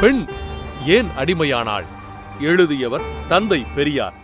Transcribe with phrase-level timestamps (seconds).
[0.00, 0.26] பெண்
[0.86, 1.84] ஏன் அடிமையானாள்?
[2.40, 4.14] எழுதியவர் தந்தை பெரியார்.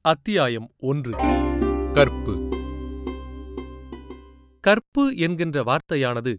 [0.00, 1.10] அத்தியாயம் ஒன்று.
[1.92, 2.48] கற்பு.
[4.60, 6.34] கற்பு என்கின்ற வார்த்தையானது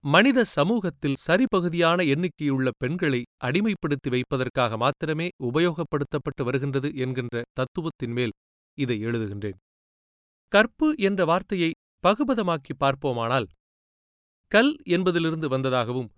[0.00, 8.32] மனித சமூகத்தில் சரிபகுதியான எண்ணிக்கையுள்ள பெண்களை அடிமைப்படுத்தி வைப்பதற்காக மாத்திரமே உபயோகப்படுத்தப்பட்டு வருகின்றது என்கின்ற தத்துவத்தின் மேல்
[8.74, 9.56] இதை எழுதுகின்றேன்.
[10.48, 13.46] கற்பு என்ற வார்த்தையை பகுபதமாக்கி பார்ப்போமானால்
[14.46, 16.10] கல் என்பதிலிருந்து வந்ததாகவும்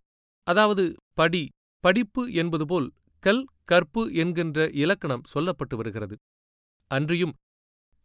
[0.46, 1.42] அதாவது படி
[1.84, 2.88] படிப்பு என்பது போல்
[3.22, 6.16] கல் கற்பு என்கின்ற இலக்கணம் சொல்லப்பட்டு வருகிறது.
[6.90, 7.34] அன்றியும்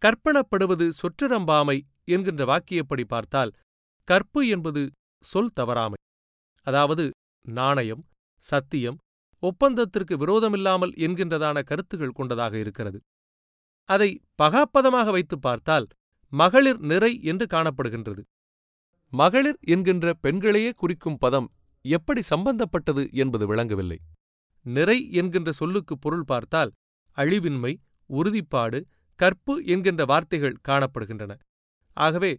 [0.01, 3.51] கற்பனப்படுவது சொற்றிரம்பாமை என்கின்ற வாக்கியப்படி பார்த்தால்
[4.07, 4.81] கற்பு என்பது
[5.23, 5.99] சொல் தவறாமை.
[6.67, 7.05] அதாவது
[7.45, 8.03] நாணயம்
[8.43, 8.97] சத்தியம்
[9.43, 12.99] ஒப்பந்தத்திற்கு விரோதமில்லாமல் என்கின்றதான கருத்துகள் கொண்டதாக இருக்கிறது.
[13.89, 14.09] அதை
[14.41, 15.87] பகாப்பதமாக வைத்துப் பார்த்தால்
[16.33, 18.23] மகளிர் நிறை என்று காணப்படுகின்றது.
[19.13, 21.47] மகளிர் என்கின்ற பெண்களையே குறிக்கும் பதம்
[21.87, 23.97] எப்படி சம்பந்தப்பட்டது என்பது விளங்கவில்லை.
[24.65, 26.71] நிறை என்கின்ற சொல்லுக்கு பொருள் பார்த்தால்
[27.17, 27.73] அழிவின்மை
[28.09, 28.79] உறுதிப்பாடு
[29.19, 31.33] கற்பு என்கின்ற வார்த்தைகள் காணப்படுகின்றன.
[31.97, 32.31] ஆகவே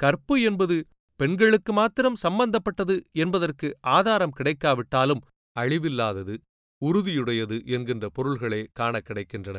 [0.00, 0.76] கற்பு என்பது
[1.20, 5.22] பெண்களுக்கு மாத்திரம் சம்பந்தப்பட்டது என்பதற்கு ஆதாரம் கிடைக்காவிட்டாலும்
[5.56, 6.34] அழிவில்லாதது
[6.82, 9.58] உறுதியுடையது என்கின்ற பொருள்களே காண கிடைக்கின்றன.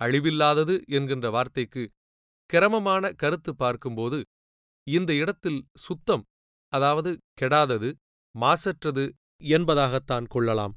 [0.00, 1.82] அழிவில்லாதது என்கின்ற வார்த்தைக்கு
[2.50, 4.18] கிரமமான கருத்து பார்க்கும்போது
[4.86, 6.24] இந்த இடத்தில் சுத்தம்
[6.72, 7.10] அதாவது
[7.40, 7.88] கெடாதது
[8.42, 9.04] மாசற்றது
[9.52, 10.74] என்பதாகத்தான் கொள்ளலாம்.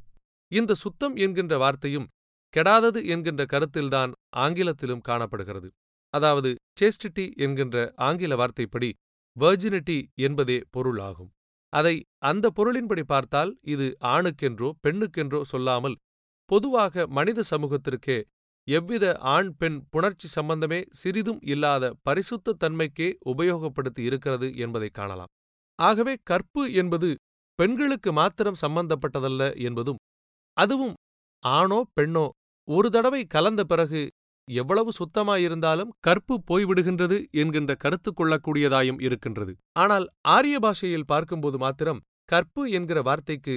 [0.52, 2.10] இந்த சுத்தம் என்கின்ற வார்த்தையும்
[2.54, 5.70] கெடாதது என்கின்ற கருத்தில்தான் ஆங்கிலத்திலும் காணப்படுகிறது.
[6.14, 7.76] அதாவது சேஸ்டிட்டி என்கின்ற
[8.08, 8.90] ஆங்கில வார்த்தைப்படி
[9.38, 11.30] வெர்ஜினிட்டி என்பதே பொருள் ஆகும்
[11.74, 15.96] அதை அந்த பொருளின்படி பார்த்தால் இது ஆணுக்கென்றோ பெண்ணுக்கென்றோ சொல்லாமல்
[16.50, 18.18] பொதுவாக மனித சமூகத்திற்கே
[18.68, 25.32] எவ்வித ஆண் பெண் புணர்ச்சி சம்பந்தமே சிறிதும் இல்லாத பரிசுத்த தன்மைக்கே உபயோகப்படுத்தி இருக்கிறது என்பதை காணலாம்.
[25.80, 27.10] ஆகவே கற்பு என்பது
[27.62, 30.00] பெண்களுக்கு மாத்திரம் சம்பந்தப்பட்டதல்ல என்பதும்
[30.58, 30.96] அதுவும்
[31.44, 32.26] ஆணோ பெண்ணோ
[32.68, 34.02] ஒரு தடவை கலந்த பிறகு
[34.48, 39.54] எவ்வளவு சுத்தமாயிருந்தாலும் கற்பு போய்விடுகின்றது என்கின்ற கருத்து கொள்ளக்கூடியதாயும் இருக்கின்றது.
[39.74, 42.00] ஆனால் ஆரிய பாஷையில் பார்க்கும்போது மாத்திரம்
[42.30, 43.56] கற்பு என்கிற வார்த்தைக்கு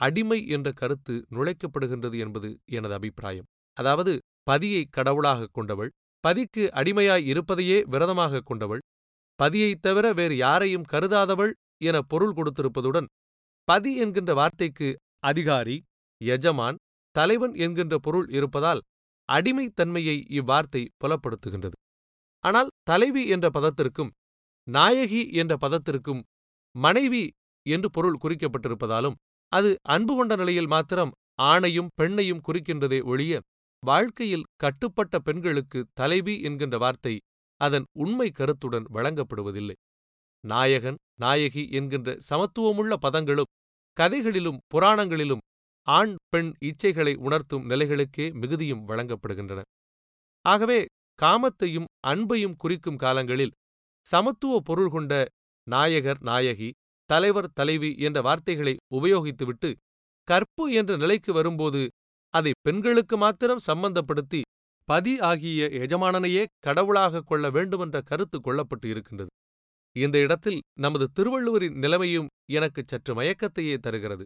[0.00, 3.48] அடிமை என்ற கருத்து நுழைக்கப்படுகின்றது என்பது எனது அபிப்பிராயம்.
[3.76, 5.90] அதாவது பதியை கடவுளாக கொண்டவள்
[6.24, 8.82] பதிக்கு அடிமையாய் இருப்பதையே விரதமாக கொண்டவள்
[9.38, 11.52] பதியைத் தவிர வேறு யாரையும் கருதாதவள்
[11.84, 13.08] என பொருள் கொடுத்திருப்பதுடன்
[13.68, 14.88] பதி என்கின்ற வார்த்தைக்கு
[15.30, 15.76] அதிகாரி
[16.20, 16.76] எஜமான்
[17.16, 18.82] தலைவன் என்கின்ற பொருள் இருப்பதால்
[19.28, 21.76] அடிமைத்தன்மையை இவ்வார்த்தை புலப்படுத்துகின்றது.
[22.44, 24.10] ஆனால் தலைவி என்ற பதத்திற்கும்
[24.66, 26.20] நாயகி என்ற பதத்திற்கும்
[26.74, 27.24] மனைவி
[27.66, 29.16] என்று பொருள் குறிக்கப்பட்டிருப்பதாலும்
[29.52, 31.12] அது அன்பு கொண்ட நிலையில் மாத்திரம்
[31.42, 33.34] ஆணையும் பெண்ணையும் குறிக்கின்றதே ஒழிய
[33.82, 37.14] வாழ்க்கையில் கட்டுப்பட்ட பெண்களுக்கு தலைவி என்கின்ற வார்த்தை
[37.60, 39.76] அதன் உண்மை கருத்துடன் வழங்கப்படுவதில்லை.
[40.46, 43.50] நாயகன் நாயகி என்கின்ற சமத்துவமுள்ள பதங்களும்
[43.96, 45.42] கதைகளிலும் புராணங்களிலும்
[45.86, 49.60] ஆண் பெண் இச்சைகளை உணர்த்தும் நிலைகளுக்கே மிகுதியும் வழங்கப்படுகின்றன.
[50.44, 50.78] ஆகவே
[51.18, 53.54] காமத்தையும் அன்பையும் குறிக்கும் காலங்களில்
[54.06, 55.12] சமத்துவ பொருள் கொண்ட
[55.66, 56.68] நாயகர் நாயகி
[57.10, 59.70] தலைவர் தலைவி என்ற வார்த்தைகளை உபயோகித்துவிட்டு
[60.28, 61.82] கற்பு என்ற நிலைக்கு வரும்போது
[62.34, 64.40] அதை பெண்களுக்கு மாத்திரம் சம்பந்தப்படுத்தி
[64.88, 69.32] பதி ஆகிய எஜமானனையே கடவுளாகக் கொள்ள வேண்டுமென்ற கருத்து கொள்ளப்பட்டு இருக்கின்றது.
[69.96, 74.24] இந்த இடத்தில் நமது திருவள்ளுவரின் நிலைமையும் எனக்கு சற்று மயக்கத்தையே தருகிறது.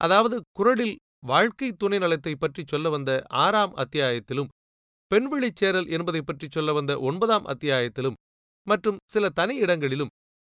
[0.00, 4.52] அதாவது குரலில் வாழ்க்கை துணை நலத்தை பற்றி சொல்ல வந்த ஆறாம் அத்தியாயத்திலும்
[5.10, 8.18] பெண்வெளிச் சேரல் என்பதை பற்றி சொல்ல வந்த ஒன்பதாம் அத்தியாயத்திலும்
[8.66, 10.12] மற்றும் சில தனி இடங்களிலும்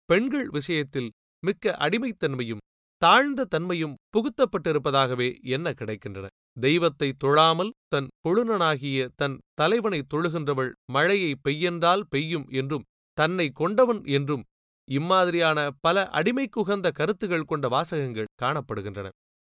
[0.09, 1.09] பெண்கள் விஷயத்தில்
[1.43, 2.63] மிக்க அடிமைத்தன்மையும்
[3.03, 6.27] தாழ்ந்த தன்மையும் புகுத்தப்பட்டிருப்பதாகவே என்ன கிடைக்கின்றன?
[6.57, 12.85] தெய்வத்தை தொழாமல் தன் கொழுனனாகிய தன் தலைவனை தொழுகின்றவள் மழையை பெய்யென்றால் பெய்யும் என்றும்
[13.21, 14.45] தன்னை கொண்டவன் என்றும்
[14.89, 19.09] இம்மாதிரியான பல அடிமைக்குகந்த கருத்துகள் கொண்ட வாசகங்கள் காணப்படுகின்றன.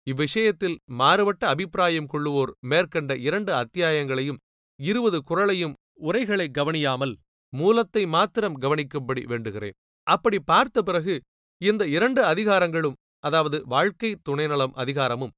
[0.06, 4.40] இவ்விஷயத்தில் மாறுபட்ட அபிப்பிராயம் கொள்ளுவோர் மேற்கண்ட இரண்டு அத்தியாயங்களையும்
[4.80, 7.14] இருபது குரலையும் உரைகளை கவனியாமல்
[7.52, 9.76] மூலத்தை மாத்திரம் கவனிக்கும்படி வேண்டுகிறேன்.
[10.06, 11.14] அப்படி பார்த்த பிறகு
[11.60, 15.34] இந்த இரண்டு அதிகாரங்களும் அதாவது வாழ்க்கை துணைநலம் அதிகாரமும்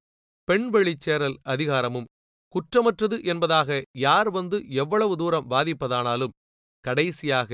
[0.49, 2.09] பெண்வெளிச் சேரல் அதிகாரமும்
[2.55, 6.35] குற்றமற்றது என்பதாக யார் வந்து எவ்வளவு தூரம் வாதிப்பதானாலும்
[6.85, 7.51] கடைசியாக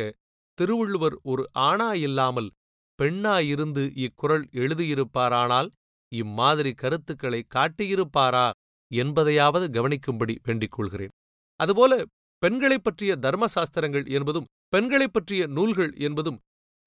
[0.59, 2.51] திருவள்ளுவர் ஒரு ஆணாயில்லாமல்
[2.99, 5.69] பெண்ணாயிருந்து இக்குறள் எழுதியிருப்பாரானால்
[6.13, 8.47] இம்மாதிரி கருத்துக்களை காட்டியிருப்பாரா
[8.91, 11.13] என்பதையாவது கவனிக்கும்படி வேண்டிக் கொள்கிறேன்.
[11.61, 11.93] அதுபோல
[12.43, 16.39] பெண்களைப் பற்றிய தர்மசாஸ்திரங்கள் என்பதும் பெண்களைப் பற்றிய நூல்கள் என்பதும்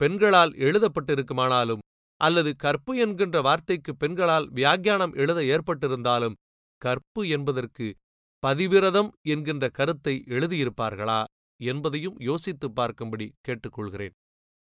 [0.01, 1.83] பெண்களால் எழுதப்பட்டிருக்குமானாலும்
[2.21, 6.35] அல்லது கற்பு என்கின்ற வார்த்தைக்கு பெண்களால் வியாக்கியானம் எழுத ஏற்பட்டிருந்தாலும்
[6.81, 7.85] கற்பு என்பதற்கு
[8.43, 11.19] பதிவிரதம் என்கின்ற கருத்தை எழுதியிருப்பார்களா?
[11.61, 14.15] என்பதையும் யோசித்துப் பார்க்கும்படி கேட்டுக்கொள்கிறேன்.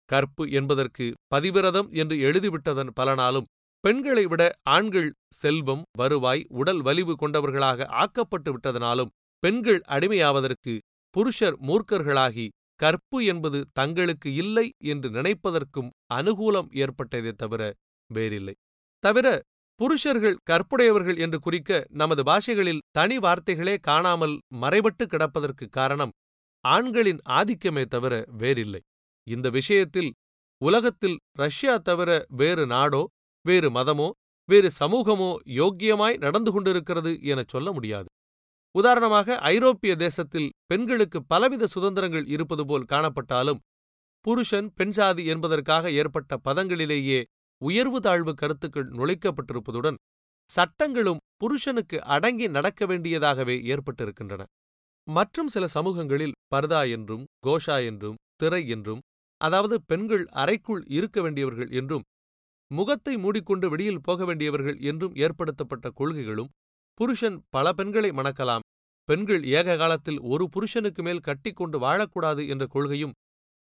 [0.08, 3.48] கற்பு என்பதற்கு பதிவிரதம் என்று எழுதிவிட்டதன் பலனாலும்
[3.80, 10.78] பெண்களை விட ஆண்கள் செல்வம் வருவாய் உடல் வலிவு கொண்டவர்களாக ஆக்கப்பட்டு விட்டதனாலும் பெண்கள் அடிமையாவதற்கு
[11.14, 17.62] புருஷர் மூர்க்கர்களாகி கற்பு என்பது தங்களுக்கு இல்லை என்று நினைப்பதற்கும் அனுகூலம் ஏற்பட்டதே தவிர
[18.10, 18.54] வேறில்லை.
[18.98, 19.26] தவிர
[19.80, 26.12] புருஷர்கள் கற்புடையவர்கள் என்று குறிக்க நமது பாஷைகளில் தனி வார்த்தைகளே காணாமல் மறைபட்டு கிடப்பதற்கு காரணம்
[26.64, 28.80] ஆண்களின் ஆதிக்கமே தவிர வேறில்லை.
[29.26, 30.10] இந்த விஷயத்தில்
[30.62, 33.02] உலகத்தில் ரஷ்யா தவிர வேறு நாடோ
[33.44, 34.08] வேறு மதமோ
[34.48, 35.30] வேறு சமூகமோ
[35.60, 38.08] யோக்கியமாய் நடந்து கொண்டிருக்கிறது எனச் சொல்ல முடியாது.
[38.74, 43.60] உதாரணமாக ஐரோப்பிய தேசத்தில் பெண்களுக்கு பலவித சுதந்திரங்கள் இருப்பது போல் காணப்பட்டாலும்
[44.24, 47.20] புருஷன் பெண் சாதி என்பதற்காக ஏற்பட்ட பதங்களிலேயே
[47.62, 49.98] உயர்வு தாழ்வு கருத்துக்கள் நுழைக்கப்பட்டிருப்பதுடன்
[50.50, 54.42] சட்டங்களும் புருஷனுக்கு அடங்கி நடக்க வேண்டியதாகவே ஏற்பட்டிருக்கின்றன.
[55.08, 59.00] மற்றும் சில சமூகங்களில் பர்தா என்றும் கோஷா என்றும் திரை என்றும்
[59.40, 62.04] அதாவது பெண்கள் அறைக்குள் இருக்க வேண்டியவர்கள் என்றும்
[62.70, 66.52] முகத்தை மூடிக்கொண்டு வெளியில் போக வேண்டியவர்கள் என்றும் ஏற்படுத்தப்பட்ட கொள்கைகளும்
[67.00, 68.66] புருஷன் பல பெண்களை மணக்கலாம்
[69.08, 73.14] பெண்கள் ஏக காலத்தில் ஒரு புருஷனுக்கு மேல் கட்டிக்கொண்டு வாழக்கூடாது என்ற கொள்கையும்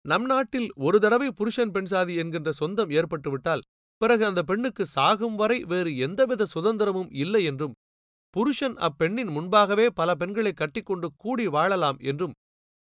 [0.06, 3.66] நம் நாட்டில் ஒரு தடவை புருஷன் பெண் சாதி என்கின்ற சொந்தம் ஏற்பட்டுவிட்டால்
[4.02, 7.76] பிறகு அந்த பெண்ணுக்கு சாகும் வரை வேறு எந்தவித சுதந்திரமும் இல்லை என்றும்
[8.34, 12.36] புருஷன் அப்பெண்ணின் முன்பாகவே பல பெண்களை கட்டிக்கொண்டு கூடி வாழலாம் என்றும்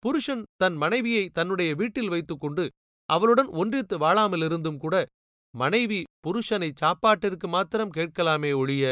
[0.03, 2.65] புருஷன் தன் மனைவியை தன்னுடைய வீட்டில் வைத்துக்கொண்டு
[3.09, 4.95] அவளுடன் ஒன்றித்து வாழாமலிருந்தும் கூட
[5.53, 8.85] மனைவி புருஷனை சாப்பாட்டிற்கு மாத்திரம் கேட்கலாமே ஒழிய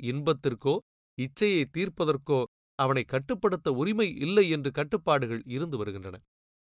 [0.00, 0.74] இன்பத்திற்கோ
[1.18, 2.40] இச்சையை தீர்ப்பதற்கோ
[2.78, 6.16] அவனை கட்டுப்படுத்த உரிமை இல்லை என்று கட்டுப்பாடுகள் இருந்து வருகின்றன.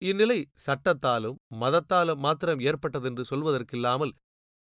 [0.02, 4.12] இந்நிலை சட்டத்தாலும் மதத்தாலும் மாத்திரம் ஏற்பட்டதென்று சொல்வதற்கில்லாமல்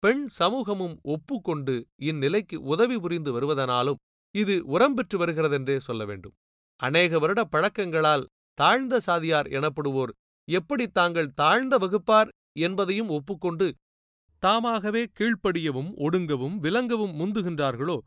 [0.03, 4.01] பெண் சமூகமும் ஒப்புக்கொண்டு இந்நிலைக்கு உதவி புரிந்து வருவதனாலும்
[4.39, 6.35] இது உரம் பெற்று வருகிறதென்றே சொல்ல வேண்டும்.
[6.81, 8.25] அநேக வருட பழக்கங்களால்
[8.59, 10.13] தாழ்ந்த சாதியார் எனப்படுவோர்
[10.49, 13.67] எப்படி தாங்கள் தாழ்ந்த வகுப்பார் என்பதையும் ஒப்புக்கொண்டு
[14.43, 17.99] தாமாகவே கீழ்ப்படியவும் ஒடுங்கவும் விலங்கவும் முந்துகின்றார்களோ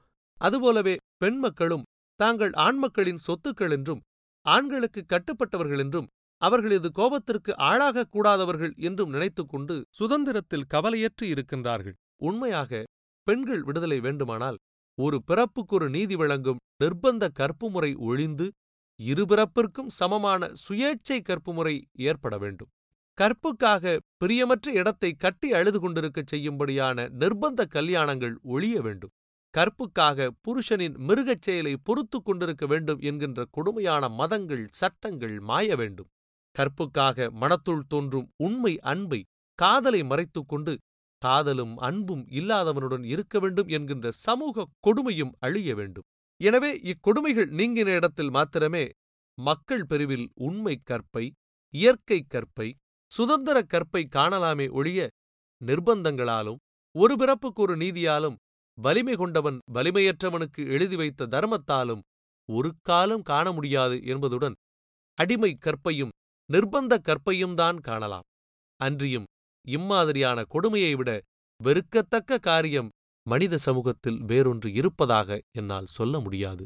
[0.41, 1.85] அதுபோலவே பெண் மக்களும்
[2.19, 4.01] தாங்கள் ஆண்மக்களின் சொத்துக்கள் என்றும்
[4.45, 6.07] ஆண்களுக்கு கட்டுப்பட்டவர்கள் என்றும்
[6.41, 11.97] அவர்களது கோபத்திற்கு ஆளாகக் கூடாதவர்கள் என்றும் நினைத்துக்கொண்டு சுதந்திரத்தில் கவலையற்று இருக்கின்றார்கள்.
[12.21, 12.83] உண்மையாக
[13.27, 14.57] பெண்கள் விடுதலை வேண்டுமானால்
[15.03, 18.45] ஒரு பிறப்புக்கொரு நீதி வழங்கும் நிர்பந்த கற்பு முறை ஒழிந்து
[18.99, 21.75] இருபிறப்பிற்கும் சமமான சுயேச்சை கற்பு முறை
[22.07, 22.71] ஏற்பட வேண்டும்.
[23.17, 29.13] கற்புக்காக பிரியமற்ற இடத்தை கட்டி அழுது கொண்டிருக்கச் செய்யும்படியான நிர்பந்த கல்யாணங்கள் ஒழிய வேண்டும்.
[29.53, 36.09] கற்புக்காக புருஷனின் மிருகச் செயலை பொறுத்து கொண்டிருக்க வேண்டும் என்கின்ற கொடுமையான மதங்கள் சட்டங்கள் மாய வேண்டும்.
[36.55, 39.19] கற்புக்காக மனத்துள் தோன்றும் உண்மை அன்பை
[39.59, 40.73] காதலை மறைத்துக்கொண்டு
[41.21, 46.07] காதலும் அன்பும் இல்லாதவனுடன் இருக்க வேண்டும் என்கின்ற சமூக கொடுமையும் அழிய வேண்டும்.
[46.41, 48.85] எனவே இக்கொடுமைகள் நீங்கின இடத்தில் மாத்திரமே
[49.37, 51.25] மக்கள் பிரிவில் உண்மை கற்பை
[51.73, 52.67] இயற்கை கற்பை
[53.11, 55.09] சுதந்திர கற்பை காணலாமே ஒழிய
[55.61, 56.59] நிர்பந்தங்களாலும்
[56.95, 58.39] ஒரு பிறப்புக்கு ஒரு நீதியாலும்
[58.77, 62.01] வலிமை கொண்டவன் வலிமையற்றவனுக்கு எழுதி வைத்த தர்மத்தாலும்
[62.49, 64.55] ஒரு காலம் காண முடியாது என்பதுடன்
[65.17, 66.13] அடிமை கற்பையும்
[66.49, 68.25] நிர்பந்த கற்பையும் தான் காணலாம்.
[68.79, 69.27] அன்றியும்
[69.67, 71.09] இம்மாதிரியான கொடுமையை விட
[71.59, 72.89] வெறுக்கத்தக்க காரியம்
[73.27, 76.59] மனித சமூகத்தில் வேறொன்று இருப்பதாக என்னால் சொல்ல முடியாது.